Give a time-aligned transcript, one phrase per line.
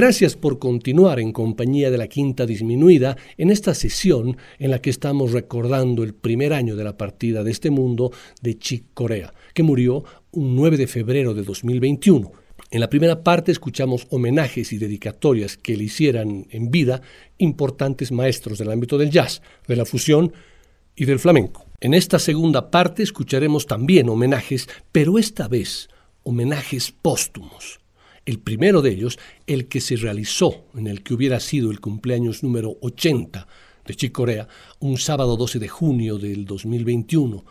[0.00, 4.90] Gracias por continuar en compañía de la Quinta Disminuida en esta sesión en la que
[4.90, 9.64] estamos recordando el primer año de la partida de este mundo de Chick Corea, que
[9.64, 12.30] murió un 9 de febrero de 2021.
[12.70, 17.02] En la primera parte escuchamos homenajes y dedicatorias que le hicieran en vida
[17.38, 20.32] importantes maestros del ámbito del jazz, de la fusión
[20.94, 21.66] y del flamenco.
[21.80, 25.88] En esta segunda parte escucharemos también homenajes, pero esta vez
[26.22, 27.80] homenajes póstumos
[28.28, 32.42] el primero de ellos, el que se realizó en el que hubiera sido el cumpleaños
[32.42, 33.48] número 80
[33.86, 34.18] de Chick
[34.80, 37.42] un sábado 12 de junio del 2021,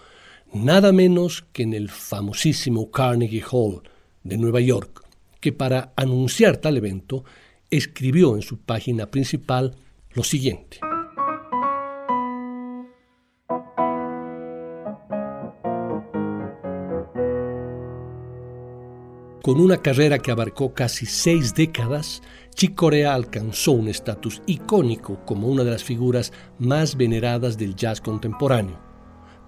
[0.53, 3.81] nada menos que en el famosísimo Carnegie Hall
[4.23, 5.03] de Nueva York,
[5.39, 7.25] que para anunciar tal evento
[7.71, 9.73] escribió en su página principal
[10.11, 10.77] lo siguiente.
[19.47, 22.21] Con una carrera que abarcó casi seis décadas,
[22.53, 28.01] Chick Corea alcanzó un estatus icónico como una de las figuras más veneradas del jazz
[28.01, 28.77] contemporáneo.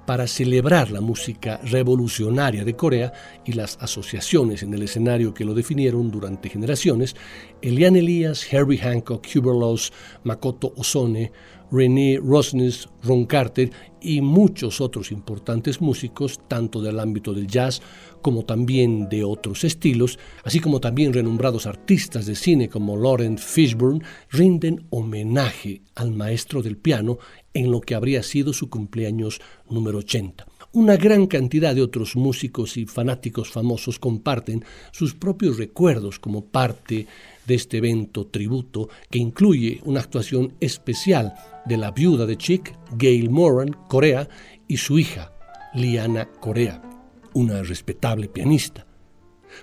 [0.08, 3.12] Para celebrar la música revolucionaria de Corea
[3.44, 7.18] y las asociaciones en el escenario que lo definieron durante generaciones,
[7.62, 9.92] Elian Elias, Herbie Hancock, Hubert Laws,
[10.24, 11.34] Makoto Ozone,
[11.72, 17.82] René Rosnes, Ron Carter y muchos otros importantes músicos, tanto del ámbito del jazz
[18.22, 24.04] como también de otros estilos, así como también renombrados artistas de cine como Laurent Fishburne,
[24.30, 27.18] rinden homenaje al maestro del piano
[27.54, 30.46] en lo que habría sido su cumpleaños número 80.
[30.72, 37.08] Una gran cantidad de otros músicos y fanáticos famosos comparten sus propios recuerdos como parte
[37.48, 41.34] de este evento tributo que incluye una actuación especial
[41.70, 44.28] de la viuda de Chick, Gail Moran, Corea,
[44.68, 45.32] y su hija,
[45.74, 46.82] Liana Corea,
[47.34, 48.86] una respetable pianista.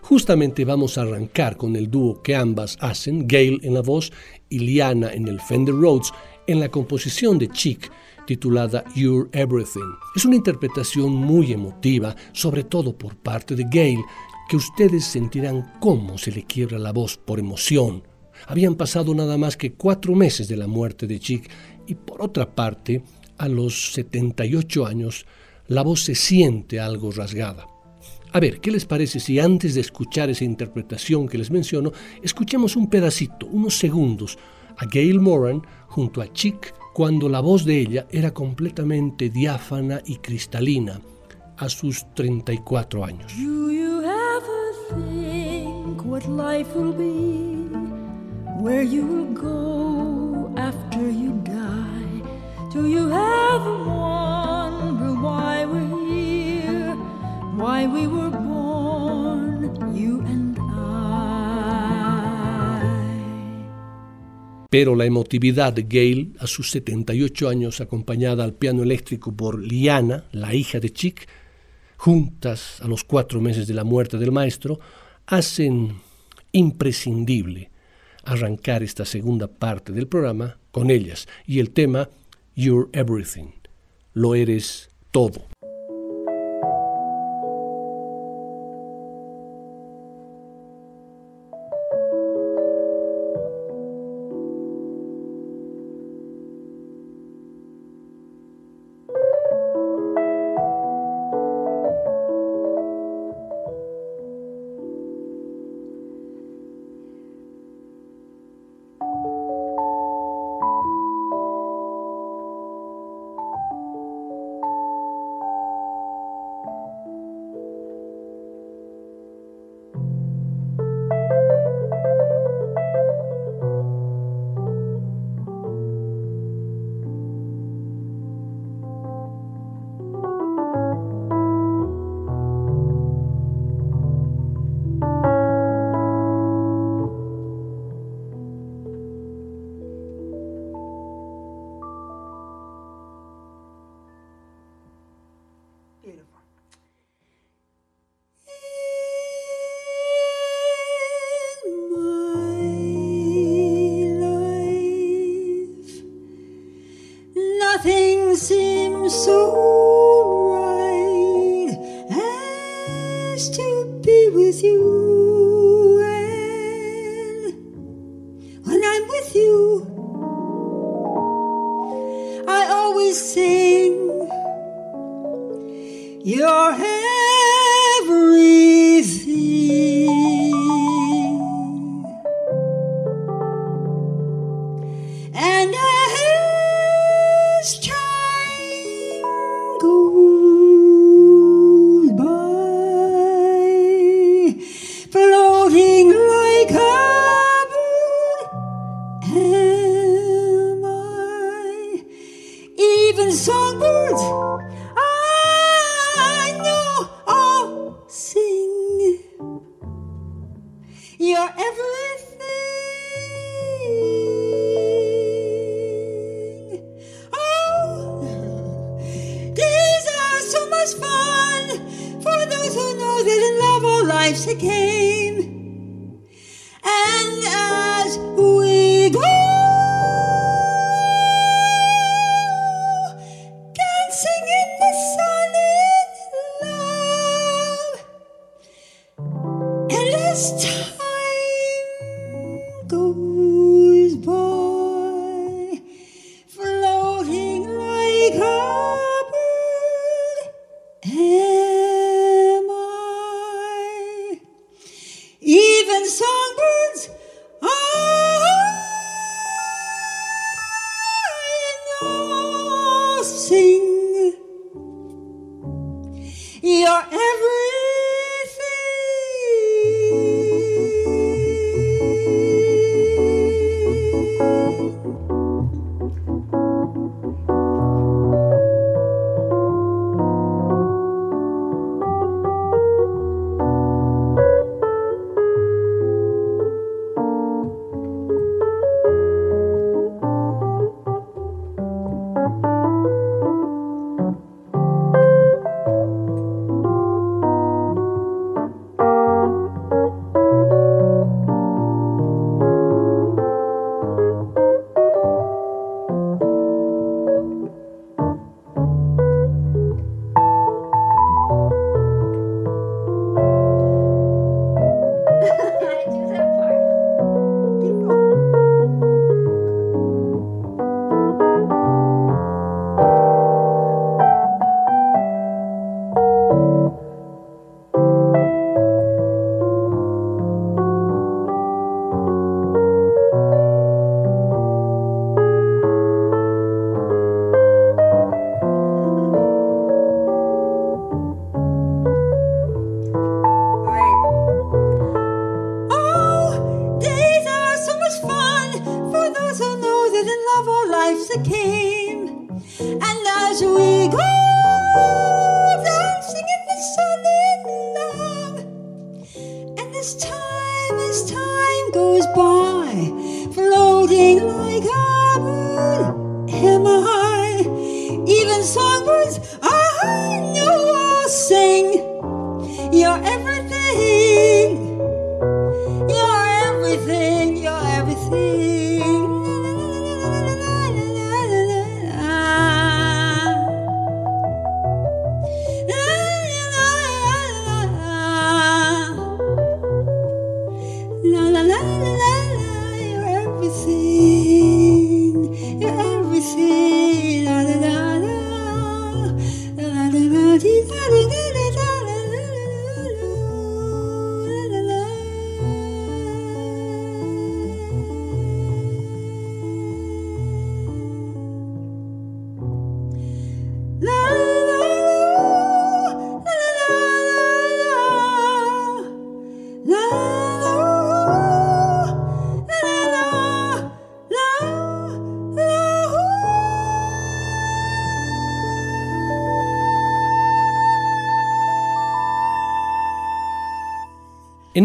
[0.03, 4.13] Justamente vamos a arrancar con el dúo que ambas hacen, Gail en la voz
[4.49, 6.13] y Liana en el Fender Rhodes,
[6.47, 7.91] en la composición de Chick
[8.27, 9.95] titulada You're Everything.
[10.15, 14.01] Es una interpretación muy emotiva, sobre todo por parte de Gail,
[14.49, 18.03] que ustedes sentirán cómo se le quiebra la voz por emoción.
[18.47, 21.49] Habían pasado nada más que cuatro meses de la muerte de Chick
[21.87, 23.03] y por otra parte,
[23.39, 25.27] a los 78 años,
[25.69, 27.67] la voz se siente algo rasgada.
[28.33, 31.93] A ver, ¿qué les parece si antes de escuchar esa interpretación que les menciono,
[32.23, 34.39] escuchemos un pedacito, unos segundos,
[34.77, 40.17] a Gail Moran junto a Chick cuando la voz de ella era completamente diáfana y
[40.17, 41.01] cristalina
[41.57, 43.33] a sus 34 años.
[45.97, 47.69] think what life will be,
[48.63, 49.57] where you will go
[49.91, 49.96] you?
[64.69, 70.25] Pero la emotividad de Gail a sus 78 años, acompañada al piano eléctrico por Liana,
[70.33, 71.27] la hija de Chick,
[71.97, 74.79] juntas a los cuatro meses de la muerte del maestro,
[75.27, 75.95] hacen
[76.53, 77.71] imprescindible
[78.25, 81.27] arrancar esta segunda parte del programa con ellas.
[81.47, 82.11] Y el tema
[82.59, 83.53] You're Everything,
[84.15, 85.43] lo eres todo.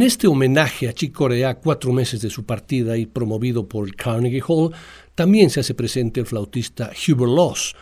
[0.02, 4.42] En este homenaje a Chick Corea, cuatro meses de su partida y promovido por Carnegie
[4.48, 4.72] Hall,
[5.14, 7.76] también se hace presente el flautista Hubert Laws,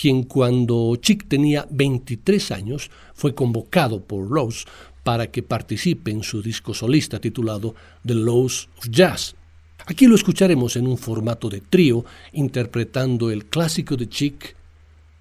[0.00, 4.66] quien cuando Chick tenía 23 años fue convocado por Laws
[5.02, 7.74] para que participe en su disco solista titulado
[8.06, 9.34] The Laws of Jazz.
[9.84, 12.04] Aquí lo escucharemos en un formato de trío
[12.34, 14.54] interpretando el clásico de Chick,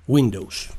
[0.05, 0.69] Windows.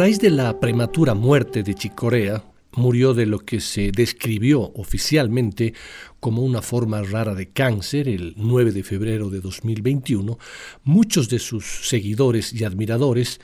[0.00, 2.42] Raíz de la prematura muerte de Chicorea,
[2.72, 5.74] murió de lo que se describió oficialmente
[6.20, 10.38] como una forma rara de cáncer el 9 de febrero de 2021,
[10.84, 13.42] muchos de sus seguidores y admiradores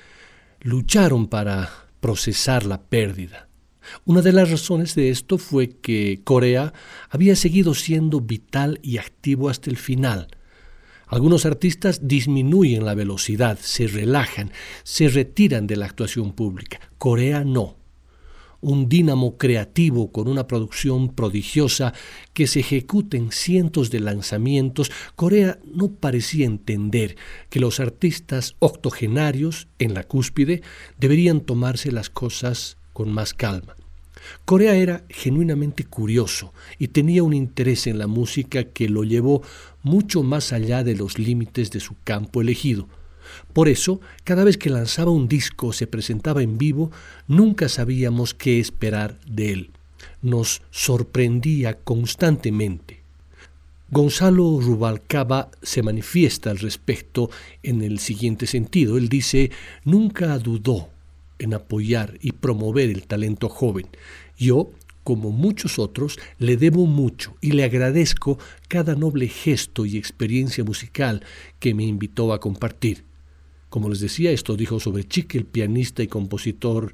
[0.62, 1.68] lucharon para
[2.00, 3.50] procesar la pérdida.
[4.06, 6.72] Una de las razones de esto fue que Corea
[7.10, 10.28] había seguido siendo vital y activo hasta el final,
[11.06, 14.50] algunos artistas disminuyen la velocidad, se relajan,
[14.82, 16.80] se retiran de la actuación pública.
[16.98, 17.76] Corea no.
[18.60, 21.92] Un dínamo creativo con una producción prodigiosa
[22.32, 27.16] que se ejecuta en cientos de lanzamientos, Corea no parecía entender
[27.50, 30.62] que los artistas octogenarios en la cúspide
[30.98, 33.76] deberían tomarse las cosas con más calma.
[34.44, 39.42] Corea era genuinamente curioso y tenía un interés en la música que lo llevó
[39.87, 42.88] mucho más allá de los límites de su campo elegido.
[43.52, 46.90] Por eso, cada vez que lanzaba un disco o se presentaba en vivo,
[47.28, 49.71] nunca sabíamos qué esperar de él.
[50.23, 53.00] Nos sorprendía constantemente.
[53.88, 57.31] Gonzalo Rubalcaba se manifiesta al respecto
[57.62, 58.99] en el siguiente sentido.
[58.99, 59.52] Él dice,
[59.85, 60.88] nunca dudó
[61.38, 63.87] en apoyar y promover el talento joven.
[64.37, 64.73] Yo,
[65.06, 71.22] como muchos otros, le debo mucho y le agradezco cada noble gesto y experiencia musical
[71.61, 73.04] que me invitó a compartir.
[73.68, 76.92] Como les decía, esto dijo sobre Chique, el pianista y compositor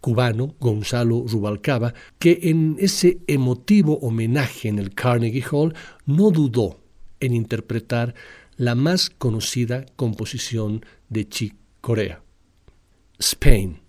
[0.00, 5.72] cubano Gonzalo Rubalcaba, que en ese emotivo homenaje en el Carnegie Hall
[6.04, 6.80] no dudó
[7.20, 8.16] en interpretar
[8.56, 12.24] la más conocida composición de Chick Corea,
[13.20, 13.81] Spain.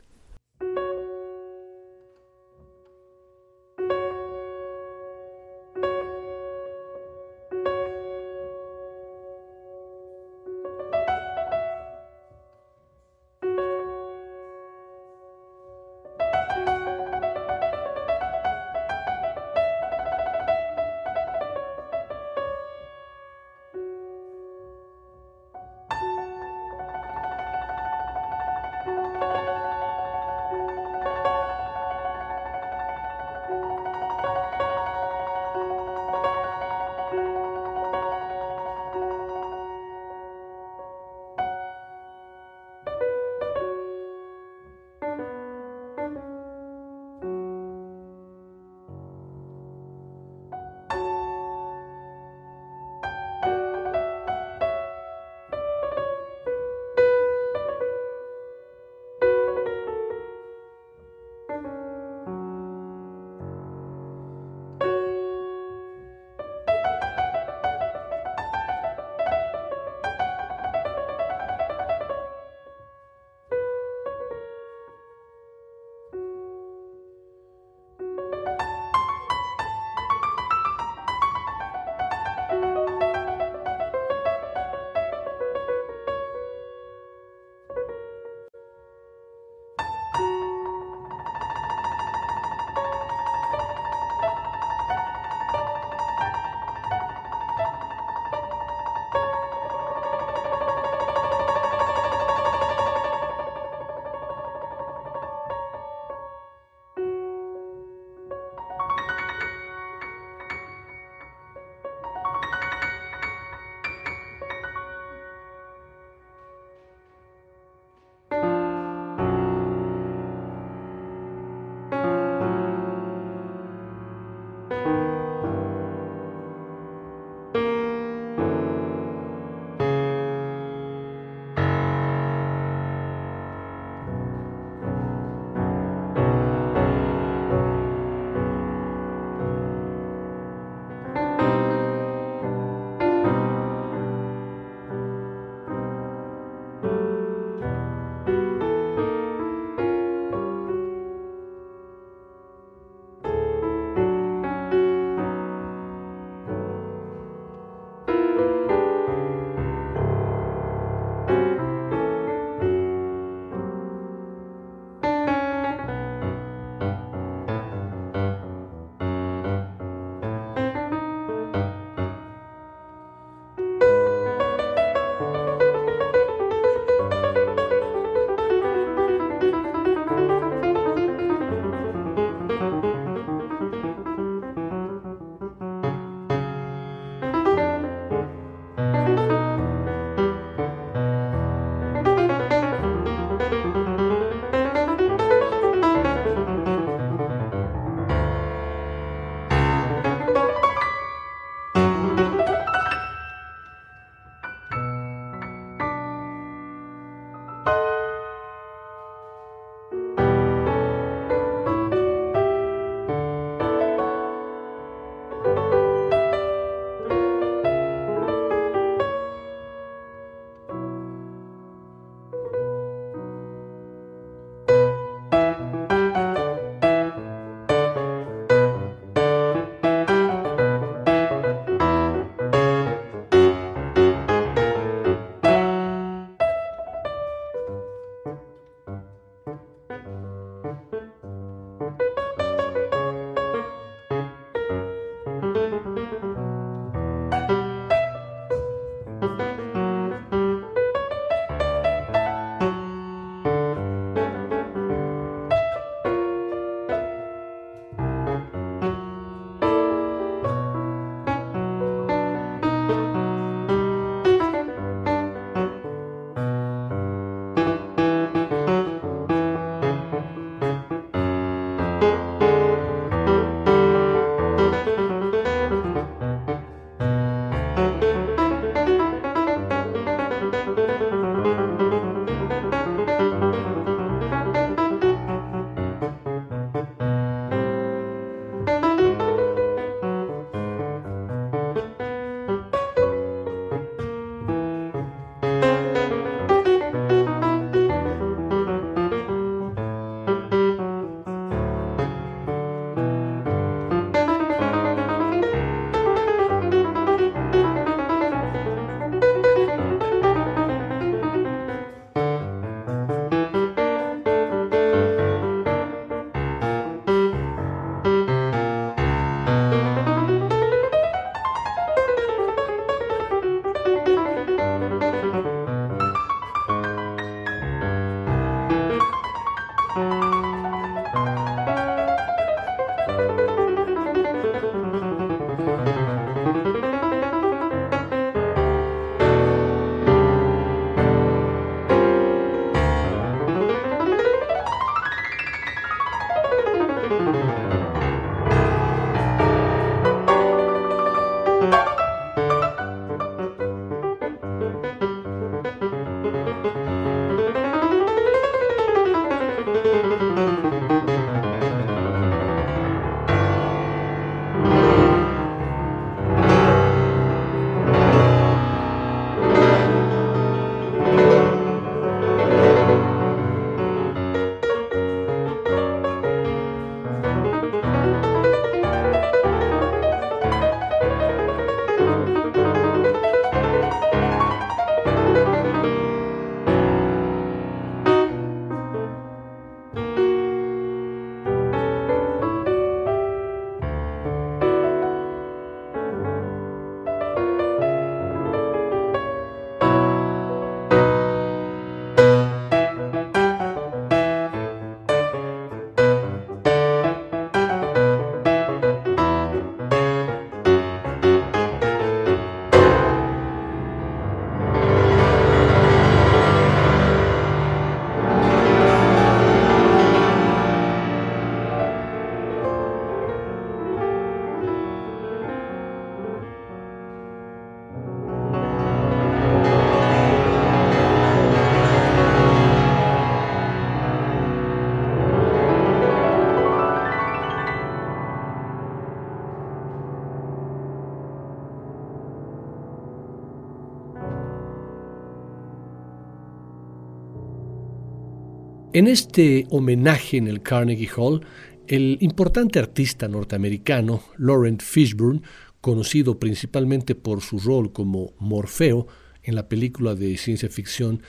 [448.93, 451.41] En este homenaje en el Carnegie Hall,
[451.87, 455.41] el importante artista norteamericano Laurent Fishburne,
[455.81, 459.07] conocido principalmente por su rol como Morfeo
[459.41, 461.23] en la película de ciencia ficción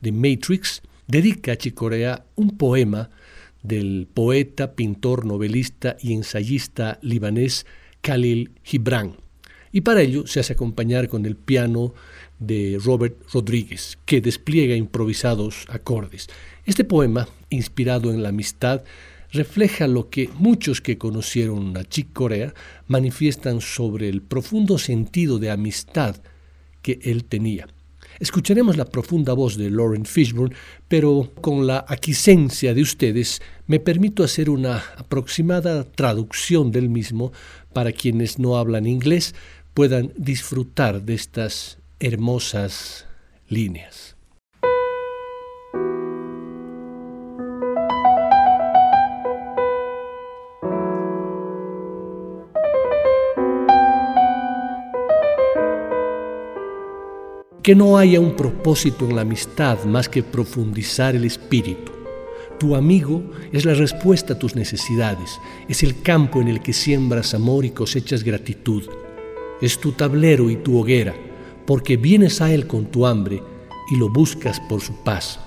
[0.00, 3.10] The Matrix, dedica a Chicorea un poema
[3.62, 7.66] del poeta, pintor, novelista y ensayista libanés
[8.00, 9.16] Khalil Gibran.
[9.72, 11.94] Y para ello se hace acompañar con el piano
[12.38, 16.28] de Robert Rodríguez, que despliega improvisados acordes.
[16.64, 18.82] Este poema, inspirado en la amistad,
[19.32, 22.52] refleja lo que muchos que conocieron a Chick Corea
[22.88, 26.16] manifiestan sobre el profundo sentido de amistad
[26.82, 27.68] que él tenía.
[28.18, 30.54] Escucharemos la profunda voz de Lauren Fishburne,
[30.88, 37.32] pero con la aquiescencia de ustedes me permito hacer una aproximada traducción del mismo
[37.72, 39.34] para quienes no hablan inglés
[39.74, 43.06] puedan disfrutar de estas hermosas
[43.48, 44.16] líneas.
[57.62, 61.92] que no haya un propósito en la amistad más que profundizar el espíritu.
[62.58, 67.34] Tu amigo es la respuesta a tus necesidades, es el campo en el que siembras
[67.34, 68.84] amor y cosechas gratitud.
[69.60, 71.14] Es tu tablero y tu hoguera,
[71.66, 73.42] porque vienes a él con tu hambre
[73.90, 75.38] y lo buscas por su paz.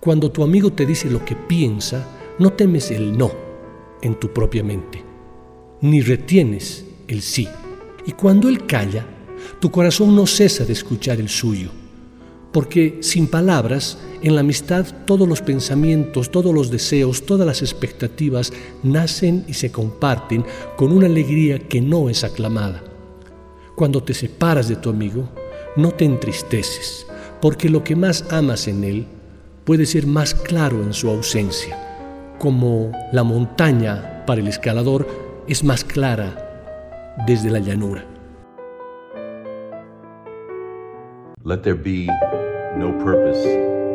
[0.00, 2.06] Cuando tu amigo te dice lo que piensa,
[2.38, 3.32] no temes el no
[4.02, 5.02] en tu propia mente,
[5.80, 7.48] ni retienes el sí.
[8.06, 9.06] Y cuando él calla,
[9.60, 11.70] tu corazón no cesa de escuchar el suyo,
[12.52, 18.52] porque sin palabras, en la amistad todos los pensamientos, todos los deseos, todas las expectativas
[18.82, 20.44] nacen y se comparten
[20.76, 22.95] con una alegría que no es aclamada.
[23.76, 25.28] Cuando te separas de tu amigo,
[25.76, 27.06] no te entristeces,
[27.42, 29.06] porque lo que más amas en él
[29.64, 31.76] puede ser más claro en su ausencia,
[32.38, 35.06] como la montaña para el escalador
[35.46, 38.02] es más clara desde la llanura.
[41.44, 42.06] Let there be
[42.78, 43.46] no purpose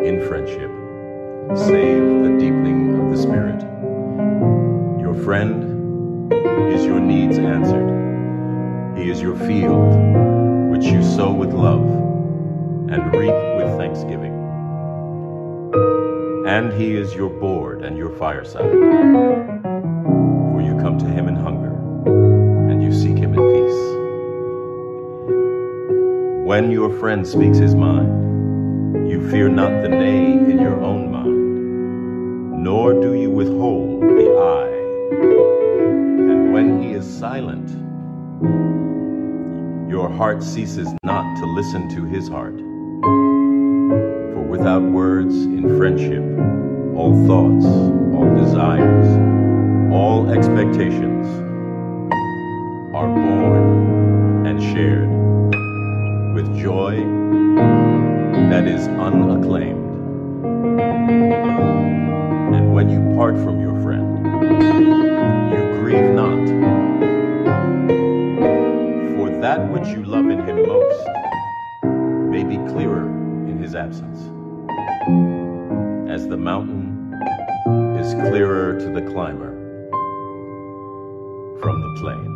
[0.06, 0.70] in friendship
[1.56, 3.62] save the deepening of the spirit.
[5.02, 6.32] Your friend
[6.72, 8.11] is your needs answered.
[8.96, 9.96] He is your field,
[10.72, 11.86] which you sow with love
[12.92, 14.34] and reap with thanksgiving.
[16.46, 18.70] And he is your board and your fireside.
[18.70, 21.74] For you come to him in hunger,
[22.70, 23.82] and you seek him in peace.
[26.46, 32.64] When your friend speaks his mind, you fear not the nay in your own mind,
[32.64, 34.68] nor do you withhold the I.
[36.32, 37.81] And when he is silent,
[38.42, 42.58] your heart ceases not to listen to his heart.
[42.58, 46.24] For without words in friendship,
[46.98, 47.66] all thoughts,
[48.16, 49.08] all desires,
[49.94, 51.28] all expectations
[52.96, 55.10] are born and shared
[56.34, 56.96] with joy
[58.50, 59.78] that is unacclaimed.
[62.56, 64.81] And when you part from your friend,
[69.82, 71.08] which you love in him most
[72.30, 73.08] may be clearer
[73.50, 74.20] in his absence.
[76.08, 77.16] As the mountain
[78.00, 79.52] is clearer to the climber
[81.62, 82.28] from the plain.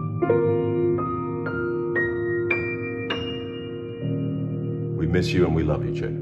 [4.98, 6.16] We miss you and we love you, Chick.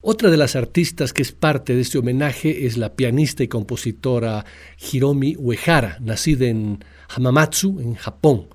[0.00, 4.44] Otra de las artistas que es parte de este homenaje es la pianista y compositora
[4.76, 8.48] Hiromi Uehara, nacida en Hamamatsu, en Japón.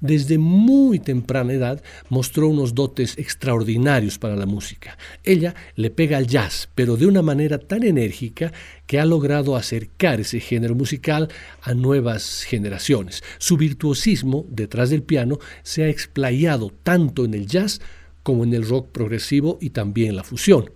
[0.00, 4.98] Desde muy temprana edad mostró unos dotes extraordinarios para la música.
[5.24, 8.52] Ella le pega al jazz, pero de una manera tan enérgica
[8.86, 11.28] que ha logrado acercar ese género musical
[11.62, 13.24] a nuevas generaciones.
[13.38, 17.80] Su virtuosismo detrás del piano se ha explayado tanto en el jazz
[18.22, 20.70] como en el rock progresivo y también la fusión.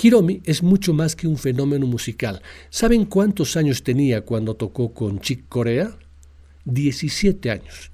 [0.00, 2.40] Hiromi es mucho más que un fenómeno musical.
[2.70, 5.96] ¿Saben cuántos años tenía cuando tocó con Chick Corea?
[6.64, 7.93] 17 años.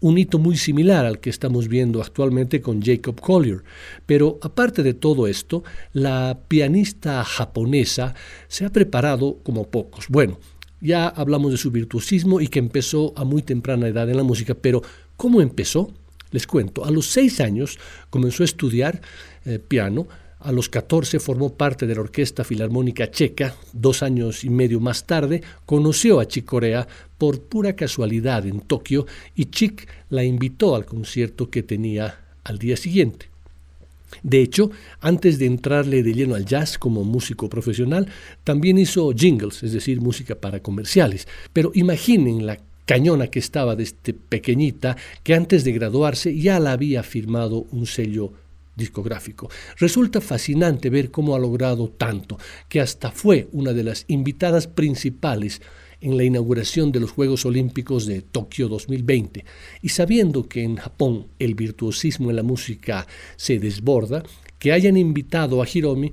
[0.00, 3.64] Un hito muy similar al que estamos viendo actualmente con Jacob Collier.
[4.06, 8.14] Pero aparte de todo esto, la pianista japonesa
[8.46, 10.06] se ha preparado como pocos.
[10.08, 10.38] Bueno,
[10.80, 14.54] ya hablamos de su virtuosismo y que empezó a muy temprana edad en la música,
[14.54, 14.82] pero
[15.16, 15.92] ¿cómo empezó?
[16.30, 17.78] Les cuento, a los seis años
[18.10, 19.00] comenzó a estudiar
[19.44, 20.06] eh, piano,
[20.40, 23.54] a los 14 formó parte de la Orquesta Filarmónica Checa.
[23.72, 29.06] Dos años y medio más tarde conoció a Chick Corea por pura casualidad en Tokio
[29.34, 33.26] y Chick la invitó al concierto que tenía al día siguiente.
[34.22, 34.70] De hecho,
[35.00, 38.08] antes de entrarle de lleno al jazz como músico profesional,
[38.42, 41.28] también hizo jingles, es decir, música para comerciales.
[41.52, 46.72] Pero imaginen la cañona que estaba de este pequeñita que antes de graduarse ya la
[46.72, 48.32] había firmado un sello
[48.78, 49.50] discográfico.
[49.76, 52.38] Resulta fascinante ver cómo ha logrado tanto,
[52.70, 55.60] que hasta fue una de las invitadas principales
[56.00, 59.44] en la inauguración de los Juegos Olímpicos de Tokio 2020.
[59.82, 64.22] Y sabiendo que en Japón el virtuosismo en la música se desborda,
[64.58, 66.12] que hayan invitado a Hiromi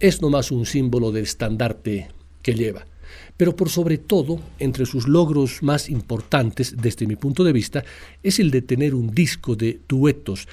[0.00, 2.08] es nomás un símbolo del estandarte
[2.42, 2.86] que lleva.
[3.36, 7.84] Pero por sobre todo, entre sus logros más importantes, desde mi punto de vista,
[8.22, 10.48] es el de tener un disco de duetos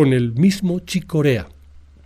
[0.00, 1.46] con el mismo Chicorea,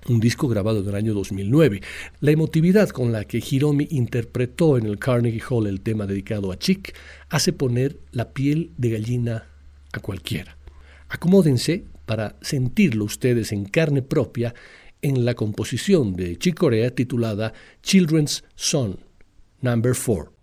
[0.09, 1.80] un disco grabado en el año 2009.
[2.18, 6.59] La emotividad con la que Hiromi interpretó en el Carnegie Hall el tema dedicado a
[6.59, 6.92] Chick
[7.28, 9.46] hace poner la piel de gallina
[9.92, 10.59] a cualquiera.
[11.09, 14.57] Acomódense para sentirlo ustedes en carne propia
[15.00, 16.59] en la composición de Chick
[16.96, 18.96] titulada Children's Song,
[19.61, 20.34] Number 4.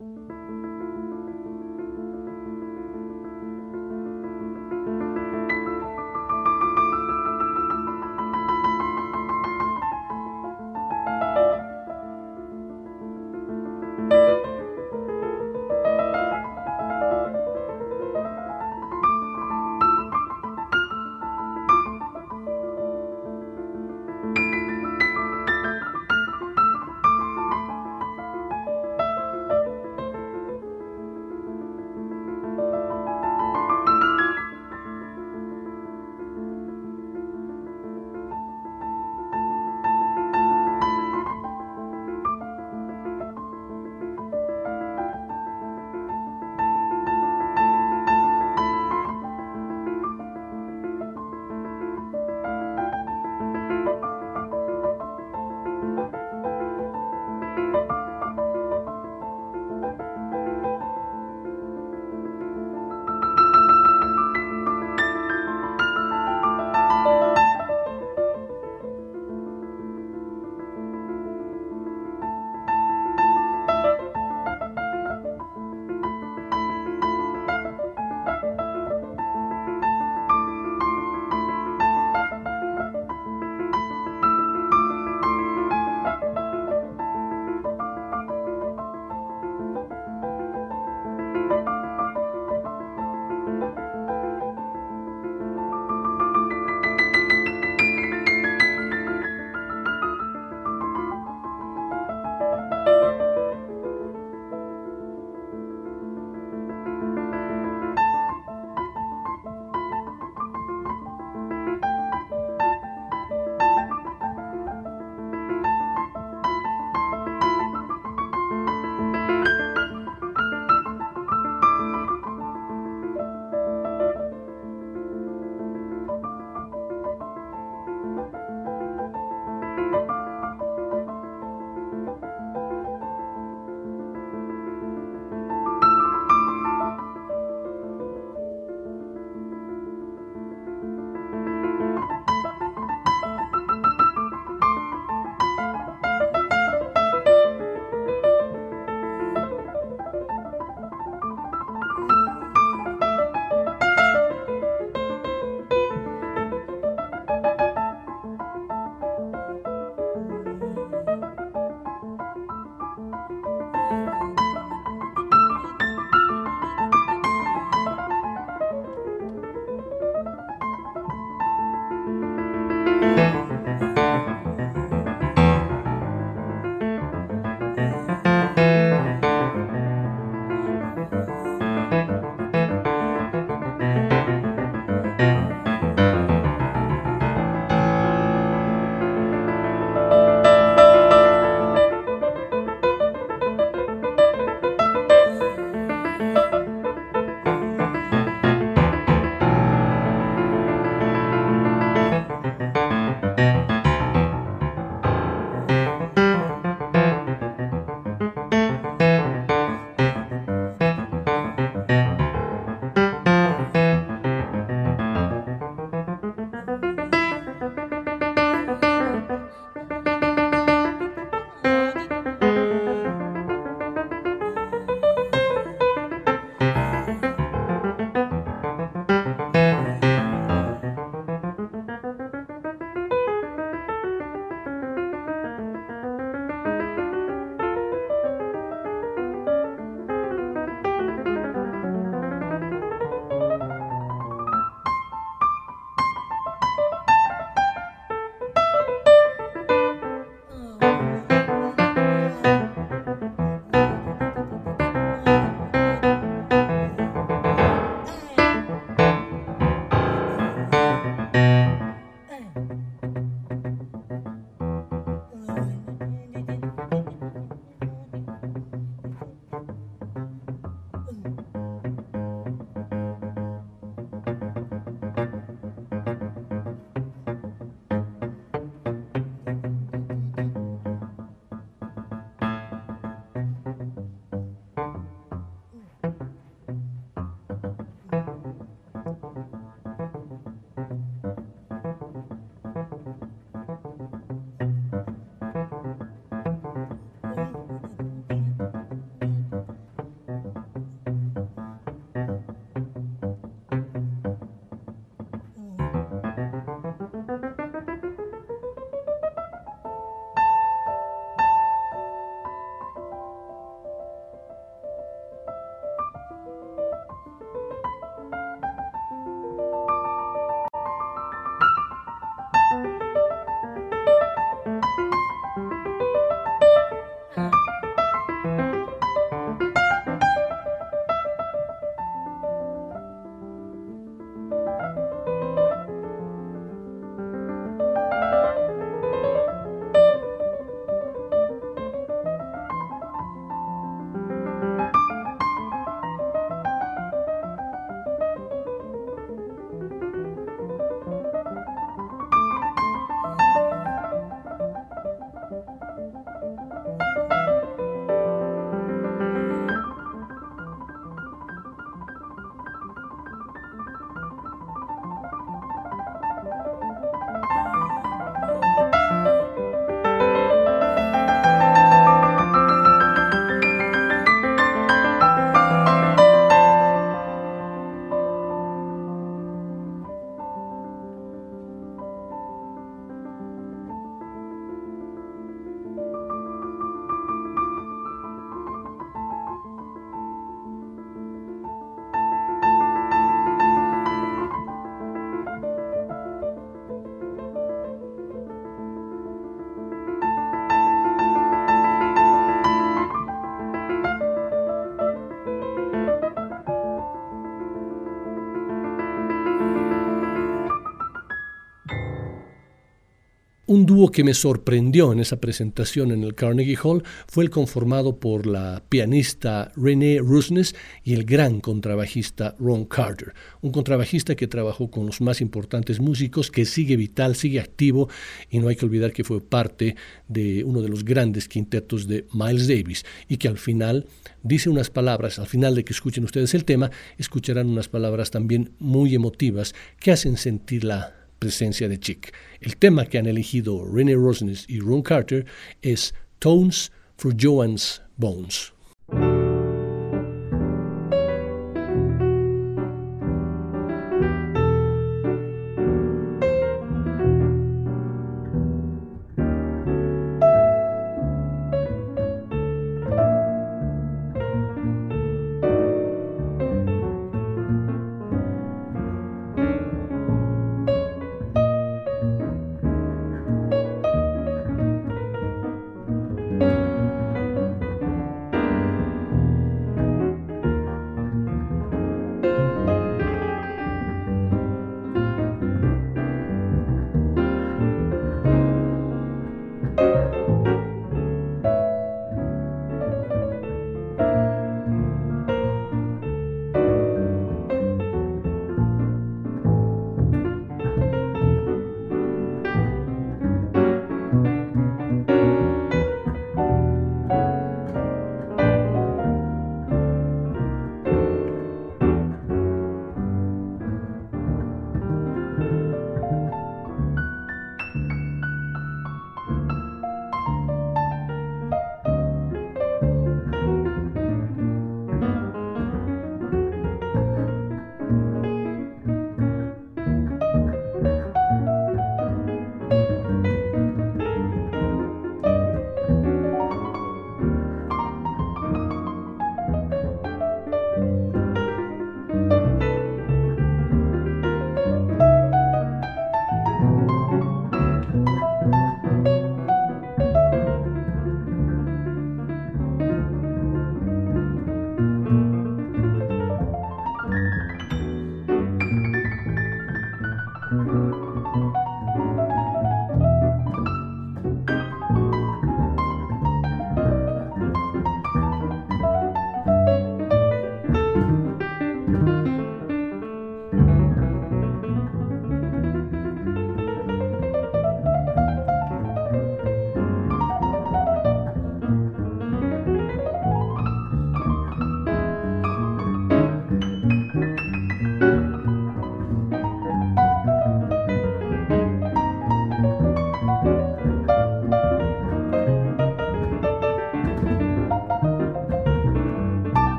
[413.72, 418.20] Un dúo que me sorprendió en esa presentación en el Carnegie Hall fue el conformado
[418.20, 424.92] por la pianista Renee Rusnes y el gran contrabajista Ron Carter, un contrabajista que trabajó
[424.92, 428.10] con los más importantes músicos, que sigue vital, sigue activo
[428.50, 429.96] y no hay que olvidar que fue parte
[430.28, 434.06] de uno de los grandes quintetos de Miles Davis y que al final
[434.44, 438.74] dice unas palabras, al final de que escuchen ustedes el tema, escucharán unas palabras también
[438.80, 442.32] muy emotivas que hacen sentir la presencia de Chick.
[442.60, 445.48] El tema que han elegido René Rosnes y Ron Carter
[445.82, 448.74] es Tones for Joan's Bones.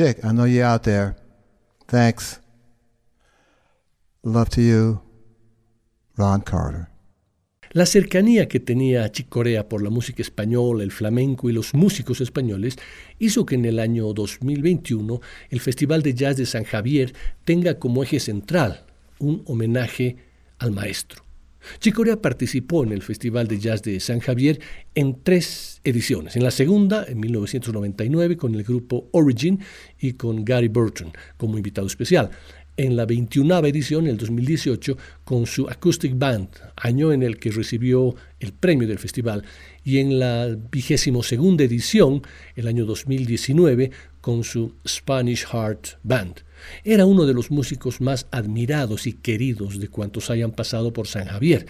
[0.00, 1.14] Chick, I know you're out there.
[1.86, 2.40] Thanks.
[4.22, 5.02] Love to you,
[6.16, 6.88] Ron Carter.
[7.72, 12.76] La cercanía que tenía Chicorea por la música española, el flamenco y los músicos españoles
[13.18, 15.20] hizo que en el año 2021
[15.50, 17.12] el Festival de Jazz de San Javier
[17.44, 18.86] tenga como eje central
[19.18, 20.16] un homenaje
[20.58, 21.29] al maestro.
[21.78, 24.60] Chicorea participó en el Festival de Jazz de San Javier
[24.94, 26.36] en tres ediciones.
[26.36, 29.60] En la segunda, en 1999, con el grupo Origin
[29.98, 32.30] y con Gary Burton como invitado especial
[32.80, 37.50] en la 21 edición, en el 2018, con su Acoustic Band, año en el que
[37.50, 39.44] recibió el premio del festival,
[39.84, 42.22] y en la vigésimo segunda edición,
[42.56, 43.90] el año 2019,
[44.22, 46.36] con su Spanish Heart Band.
[46.82, 51.26] Era uno de los músicos más admirados y queridos de cuantos hayan pasado por San
[51.26, 51.66] Javier.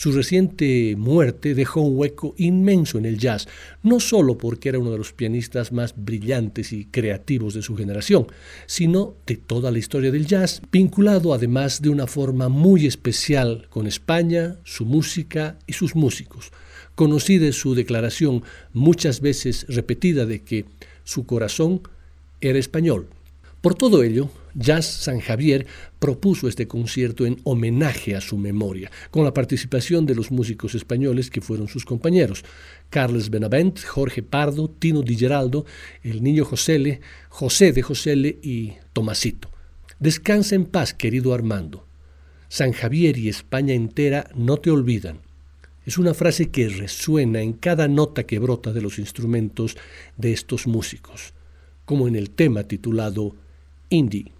[0.00, 3.46] Su reciente muerte dejó un hueco inmenso en el jazz,
[3.82, 8.26] no solo porque era uno de los pianistas más brillantes y creativos de su generación,
[8.64, 13.86] sino de toda la historia del jazz, vinculado además de una forma muy especial con
[13.86, 16.50] España, su música y sus músicos.
[16.94, 18.42] Conocida es su declaración
[18.72, 20.64] muchas veces repetida de que
[21.04, 21.82] su corazón
[22.40, 23.10] era español.
[23.60, 25.66] Por todo ello, Jazz San Javier
[25.98, 31.28] propuso este concierto en homenaje a su memoria, con la participación de los músicos españoles
[31.28, 32.42] que fueron sus compañeros,
[32.88, 35.66] Carles Benavent, Jorge Pardo, Tino Di Geraldo,
[36.02, 39.50] el niño Josele, José de Josele y Tomasito.
[39.98, 41.86] Descansa en paz, querido Armando.
[42.48, 45.18] San Javier y España entera no te olvidan.
[45.84, 49.76] Es una frase que resuena en cada nota que brota de los instrumentos
[50.16, 51.34] de estos músicos,
[51.84, 53.34] como en el tema titulado
[53.90, 54.32] Indy.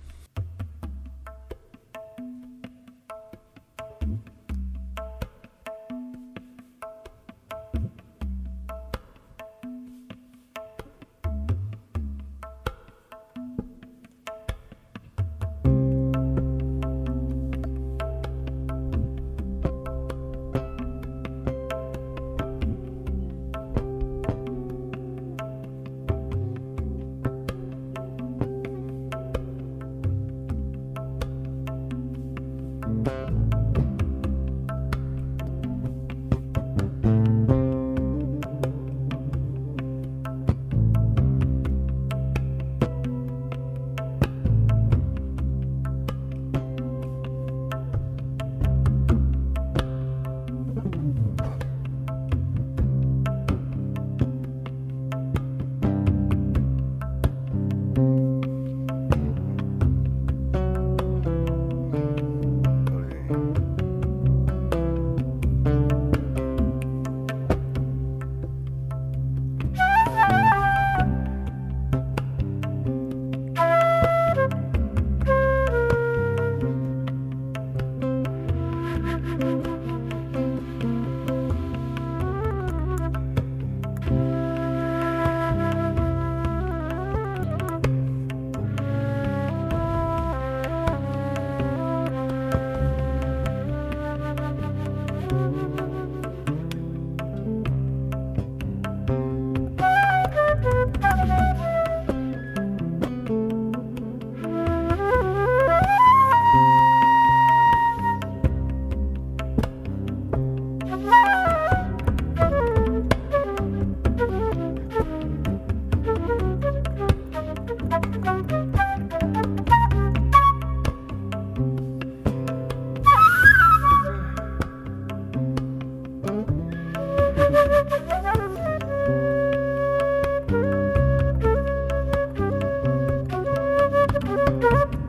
[134.61, 135.00] Boop!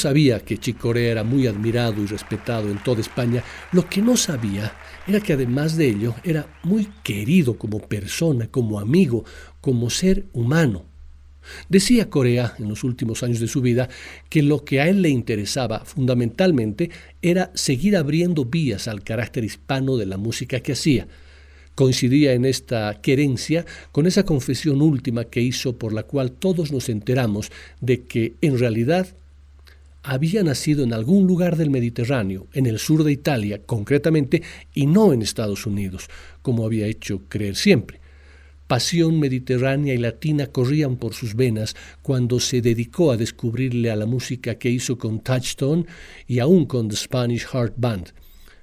[0.00, 3.44] Sabía que Chicorea era muy admirado y respetado en toda España.
[3.72, 4.72] Lo que no sabía
[5.06, 9.24] era que además de ello era muy querido como persona, como amigo,
[9.60, 10.86] como ser humano.
[11.68, 13.88] Decía Corea en los últimos años de su vida
[14.28, 16.90] que lo que a él le interesaba fundamentalmente
[17.22, 21.08] era seguir abriendo vías al carácter hispano de la música que hacía.
[21.74, 26.88] Coincidía en esta querencia con esa confesión última que hizo por la cual todos nos
[26.88, 29.08] enteramos de que en realidad
[30.02, 34.42] había nacido en algún lugar del Mediterráneo, en el sur de Italia concretamente,
[34.74, 36.08] y no en Estados Unidos,
[36.42, 38.00] como había hecho creer siempre.
[38.66, 44.06] Pasión mediterránea y latina corrían por sus venas cuando se dedicó a descubrirle a la
[44.06, 45.86] música que hizo con Touchstone
[46.28, 48.12] y aún con The Spanish Heart Band,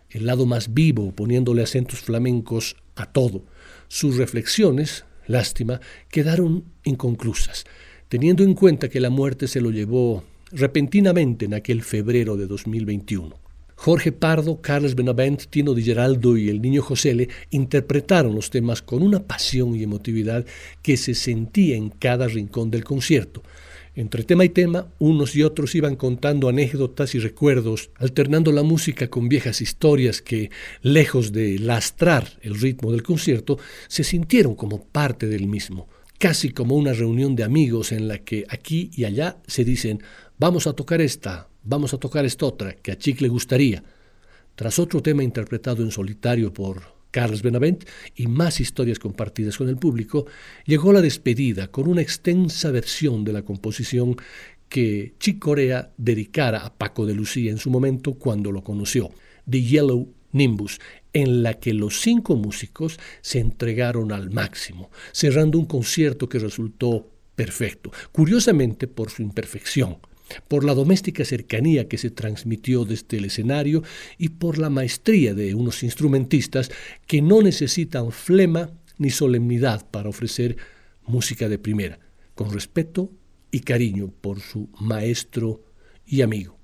[0.09, 3.43] el lado más vivo, poniéndole acentos flamencos a todo.
[3.89, 7.65] Sus reflexiones, lástima, quedaron inconclusas,
[8.07, 13.47] teniendo en cuenta que la muerte se lo llevó repentinamente en aquel febrero de 2021.
[13.79, 19.03] Jorge Pardo, Carlos Benavent, Tino Di Geraldo y el niño José interpretaron los temas con
[19.03, 20.45] una pasión y emotividad
[20.81, 23.43] que se sentía en cada rincón del concierto.
[23.93, 29.09] Entre tema y tema, unos y otros iban contando anécdotas y recuerdos, alternando la música
[29.09, 30.49] con viejas historias que,
[30.81, 35.87] lejos de lastrar el ritmo del concierto, se sintieron como parte del mismo,
[36.19, 40.01] casi como una reunión de amigos en la que aquí y allá se dicen
[40.39, 43.83] Vamos a tocar esta, vamos a tocar esta otra, que a Chic le gustaría.
[44.53, 47.85] Tras otro tema interpretado en solitario por Carlos Benavent
[48.15, 50.27] y más historias compartidas con el público,
[50.67, 54.15] llegó la despedida con una extensa versión de la composición
[54.69, 59.09] que Chick Corea dedicara a Paco de Lucía en su momento cuando lo conoció,
[59.49, 60.79] The Yellow Nimbus,
[61.13, 67.09] en la que los cinco músicos se entregaron al máximo, cerrando un concierto que resultó
[67.35, 69.97] perfecto, curiosamente por su imperfección
[70.47, 73.83] por la doméstica cercanía que se transmitió desde el escenario
[74.17, 76.71] y por la maestría de unos instrumentistas
[77.05, 80.57] que no necesitan flema ni solemnidad para ofrecer
[81.05, 81.99] música de primera,
[82.35, 83.11] con respeto
[83.51, 85.63] y cariño por su maestro
[86.05, 86.56] y amigo.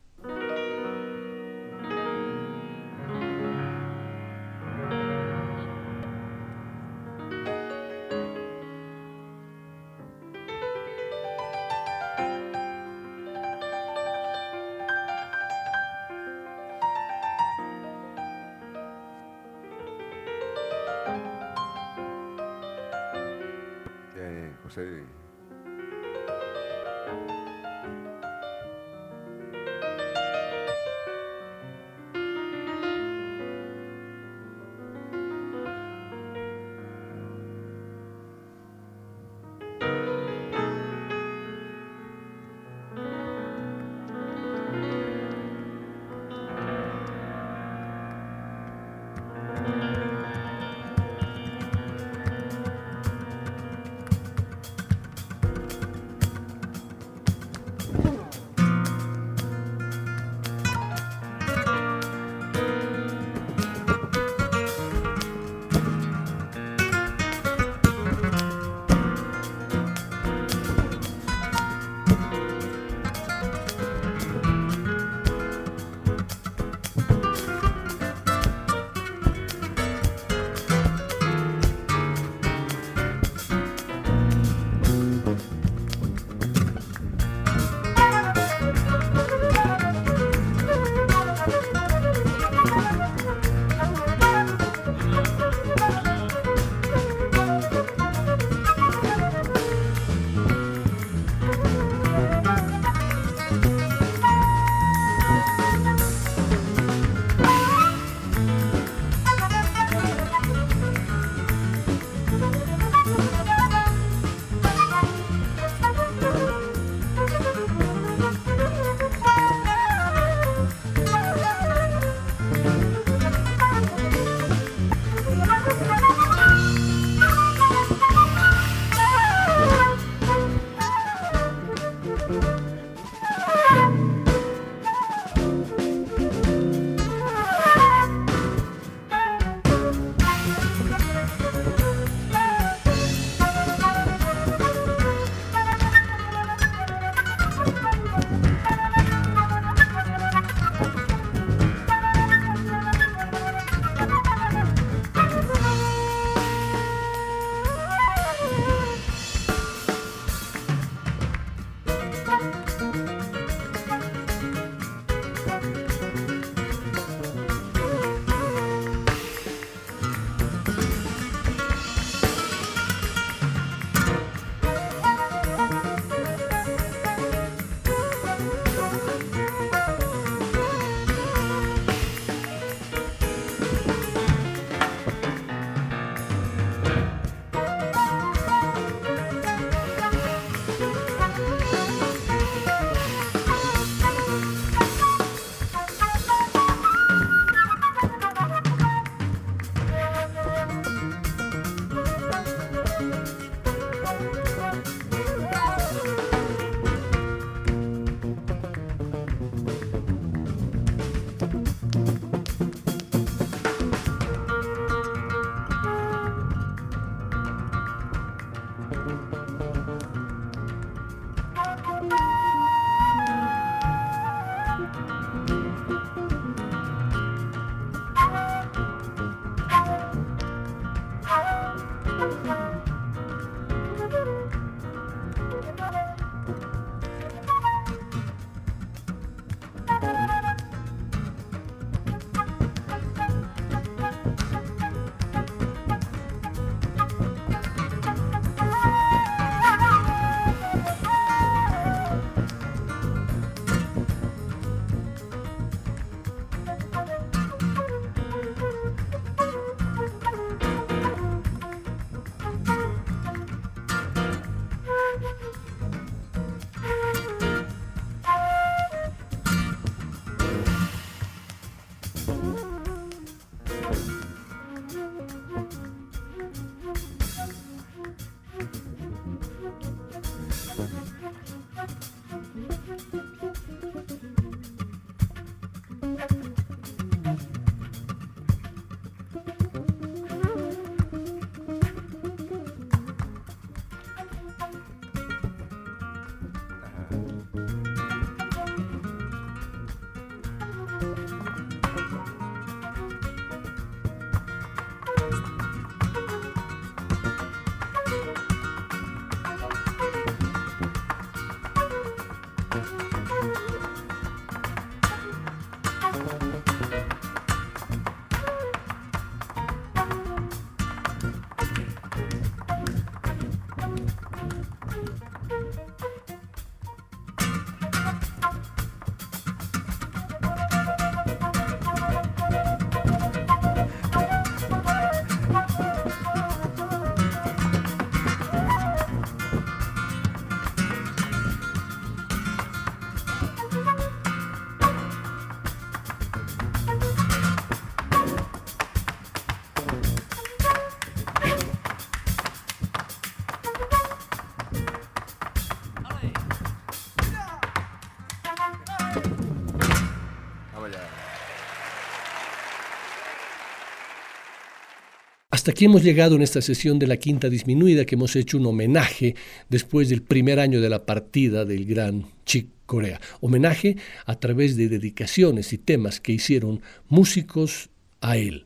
[365.63, 368.65] Hasta aquí hemos llegado en esta sesión de la quinta disminuida que hemos hecho un
[368.65, 369.33] homenaje
[369.69, 373.21] después del primer año de la partida del gran Chick Corea.
[373.39, 373.95] Homenaje
[374.25, 377.89] a través de dedicaciones y temas que hicieron músicos
[378.19, 378.65] a él,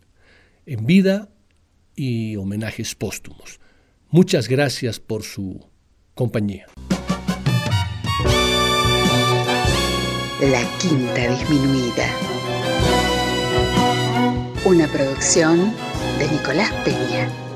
[0.66, 1.30] en vida
[1.96, 3.60] y homenajes póstumos.
[4.10, 5.64] Muchas gracias por su
[6.16, 6.66] compañía.
[10.42, 12.08] La Quinta Disminuida.
[14.66, 15.72] Una producción
[16.18, 17.47] de Nicolás Peña.